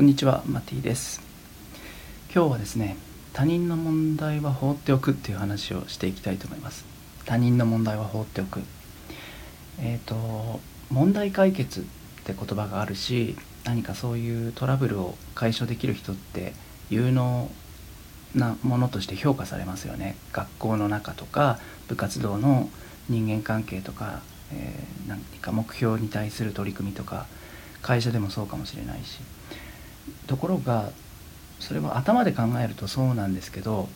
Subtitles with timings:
[0.00, 1.20] こんにちはマティです。
[2.34, 2.96] 今日はですね
[3.34, 6.86] 他人の問題は放っておくっていう話をしていきたいと思います。
[7.26, 8.62] 他人の問題は放っておく。
[9.78, 10.60] えっ、ー、と
[10.90, 11.82] 問題解決っ
[12.24, 16.54] て言葉があるし何かそういうトラブルを解消できる人って
[16.88, 17.50] 有能
[18.34, 20.16] なものとして評価されますよね。
[20.32, 21.58] 学校の中とか
[21.88, 22.70] 部活動の
[23.10, 27.26] 人間関係とか、えー、何か目標に対する取り組みとか
[27.82, 29.20] 会社でもそうかもしれないし。
[30.26, 30.90] ところが
[31.58, 33.88] それは頭で考えるとそうなんですけど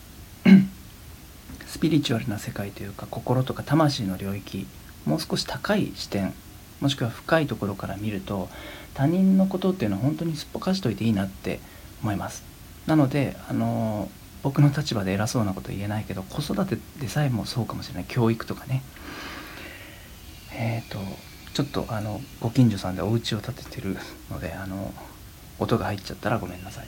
[1.66, 4.66] スピリチュアルな世界というか心とか魂の領域
[5.06, 6.32] もう少し高い視点
[6.80, 8.48] もしくは深いところから見ると
[8.94, 11.60] 他人のことっていうのは本当にすっぽかしといていいなって
[12.02, 12.44] 思います。
[12.86, 14.10] なのであの
[14.42, 18.04] 僕の立場で偉そうなこと言えないけど子育てでさえもそうかもしれない。
[18.04, 18.82] 教育とかね。
[20.52, 20.98] えっ、ー、と
[21.54, 23.96] ちょっとあのご近所さんでお家を建ててる
[24.30, 24.92] のであの
[25.58, 26.86] 音が入っちゃったらごめんなさい。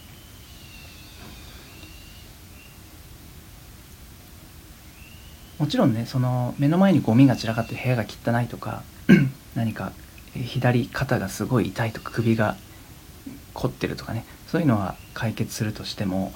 [5.59, 8.83] もちろんねその目の前にゴミが散らかって部屋が汚いとか
[9.57, 9.93] 何か
[10.35, 12.57] 左肩がすごい痛いとか首が
[13.55, 16.33] 凝ってるとかねそういうのは解決するとしても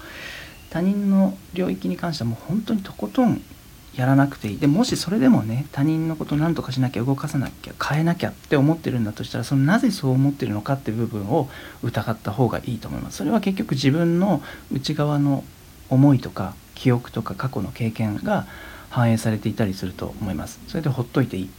[0.71, 3.43] 他人の領域に関してはもう本当にとことん
[3.97, 4.59] やらなくていい。
[4.59, 11.49] でもしそれでもね他人のこと何とかしなきゃ動かさなきゃ変えなきゃって思ってるんだとしたらそのなぜそう思ってるのかって部分を
[11.83, 13.19] 疑った方がいいと思います。
[13.19, 15.45] それは結局自分の内側の
[15.89, 18.47] 思いとか記憶とか過去の経験が
[18.91, 20.61] 反映されていたりすると思います。
[20.69, 21.51] それでほっといていい。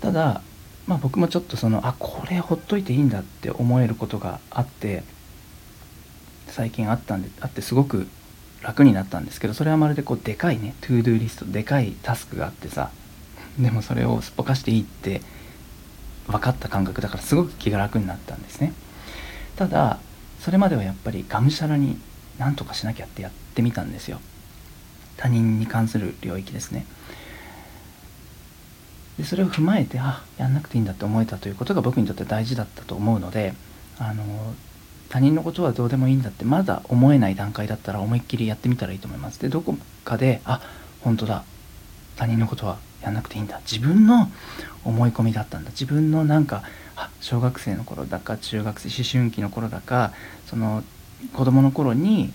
[0.00, 0.42] ただ
[0.86, 5.04] まあ僕もちょっとそのあこれほっといていいんだって思えることがあって
[6.48, 8.08] 最近あったんであってすごく
[8.62, 12.90] 楽になったんですけどそれはまるでこうでかいね to do list でかいタスクがあってさ
[13.58, 15.22] でもそれをすっぽかしていいって
[16.26, 18.72] 分かった感覚だからすごく気が楽になったんですね。
[19.56, 19.98] ただ
[20.40, 21.98] それまではやっぱりがむしゃらに
[22.38, 24.20] 何とかしなきゃってやってみたんですよ。
[25.16, 26.86] 他人に関する領域ですね。
[29.18, 33.52] でそれを踏まえてあやんなくていいんだって思えたということが僕にとって大事だったと思うので
[33.98, 34.54] あの
[35.10, 39.40] 他人のことはどうでもいいんだってまだ思えない段階だったら思いっきりやってみたらいいと思います。
[39.40, 40.62] でどこかであ
[41.02, 41.44] 本当だ。
[42.16, 43.60] 他人のことはやんなくていいんだ。
[43.70, 44.30] 自分の
[44.84, 45.70] 思い込みだったんだ。
[45.70, 46.62] 自分のなんか
[47.20, 50.12] 小学生の頃だか中学生思春期の頃だか
[50.46, 50.84] その
[51.32, 52.32] 子供の頃に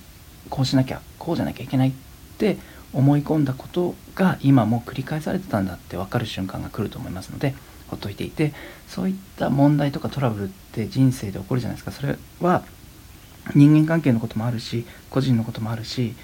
[0.50, 1.92] こうしなきゃこうじゃなきゃいけないっ
[2.38, 2.58] て
[2.94, 7.54] 思い込んだことが今も繰り返されてたんだって分かる瞬間が来ると思いますので
[7.88, 8.54] ほっといていて
[8.88, 11.92] そういった問題とかトラブルって人生で起こるじゃないですか。
[11.92, 12.64] それは
[13.54, 16.16] 人間関係のこともあるし個人のこともあるし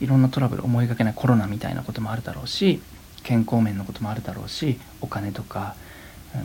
[0.00, 2.82] いろんなトラブル思いがけないコロナみたいなこともあるだろうし
[3.22, 5.74] 健康面のこともあるだろうしお金とか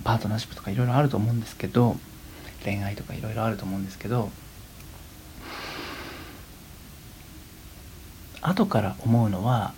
[0.03, 1.97] パートナーシップとかいろいろあると思うんですけど
[2.63, 4.29] 恋愛とかいろいろあると思うんですけど
[8.41, 9.73] 後から思うのは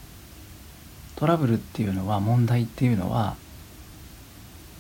[1.15, 3.35] トラブルっていうのは問題っていうのは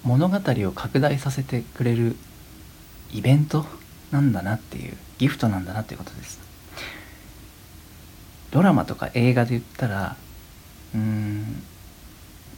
[0.05, 2.15] 物語を拡大させてくれる
[3.11, 3.65] イベント
[4.11, 6.39] なんだなっていうギフトなんだなっていうことです。
[8.51, 10.15] ドラマとか映画で言ったら
[10.93, 11.63] うーん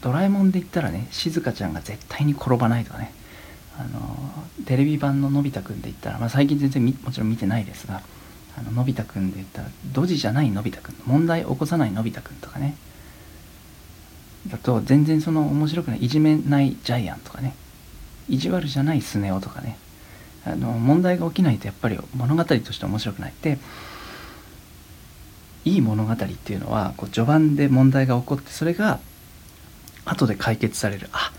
[0.02, 3.14] ドラえもんで言ったらね静香ちゃんが絶対に転ばないとかね。
[3.80, 4.18] あの
[4.66, 8.02] テレビ版ののび太くんで言ったら、まあ、最近全然もちろん見てないですが
[8.58, 12.76] あののび太くんで言ったらドジじゃないのび太くん問題起こさないのび太くんとかね。
[14.50, 17.56] だと全然その面白くないいじめないジャイアンとかね。
[18.30, 19.78] 意地悪じゃないスネ夫とかね。
[20.46, 23.32] あの問題が起きないとやっぱり物語として面白くない。
[23.32, 23.58] って
[25.66, 29.00] いい物語っていうのはこう序盤で問題が起こってそれが
[30.06, 31.10] 後で解決される。
[31.12, 31.32] あ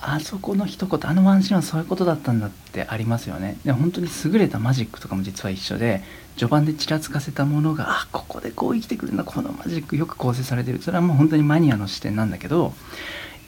[0.00, 3.56] あそこの一言あのワンシーンはそういうことだったんだってありますよね。
[3.64, 6.02] で本当に優れたマジックとかも実は一緒で
[6.36, 10.80] 序盤でちらつかせたものがあここでこう生きてくるんだこのマジックよく構成されてる。
[10.80, 12.72] それはもう本当にマニアの視点なんだけど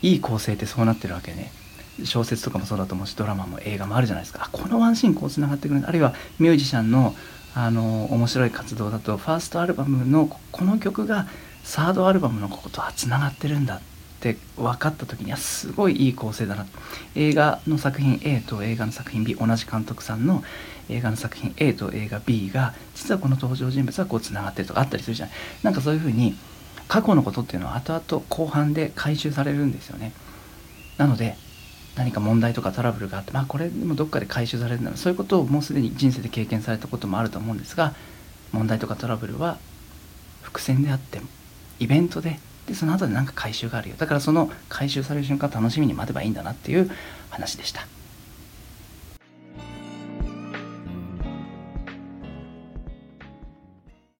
[0.02, 1.52] いい構成ってそうなってるわけね。
[2.04, 4.48] 小説とかもそうだと思うしドラマも映画もあるじゃないですか。
[4.50, 7.14] このワンシーンこうつながってくるあるいはミュージシャンの
[7.54, 11.26] あの面白い活動だとファーストアルバムのこの曲が
[11.64, 13.99] サードアルバムのこことはつながってるんだって。
[14.56, 16.66] 分かった時にはすごいいい構成だな。
[17.14, 20.44] 映画の作品 A と映画の作品 B 同じ監督さんの
[20.88, 25.34] 映画の作品 A と映画 B が実はこの登場人物はこうつながってるとかあったりするじゃない。
[25.62, 26.36] なんかそういうふうに
[26.88, 30.12] 過去のことっていうのは後々後半で回収されるんですよね。
[30.98, 31.36] なので
[31.96, 34.90] 何か問題とかトラブルがあってまあこれでもどっかで回収されるな。
[34.90, 37.94] らそういうことをもうすでに人生で経験されたこともあると思うんですが
[38.52, 39.58] 問題とかトラブルは
[40.42, 41.26] 伏線であっても
[41.78, 42.38] イベントで
[42.70, 46.88] でその後で何か回収があるよだからその回収される瞬間楽しみに待てばいいんだなっていう
[47.30, 47.99] 話でした。